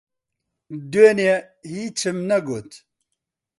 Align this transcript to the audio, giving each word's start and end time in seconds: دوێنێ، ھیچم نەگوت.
دوێنێ، 0.91 1.35
ھیچم 1.73 2.17
نەگوت. 2.29 2.71